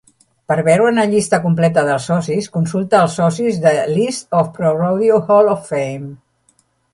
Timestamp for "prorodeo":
4.57-5.21